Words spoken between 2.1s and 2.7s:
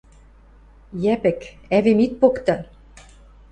покты!